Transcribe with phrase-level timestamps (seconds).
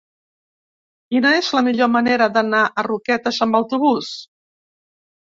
[1.11, 4.13] Quina és la millor manera d'anar a Roquetes amb autobús?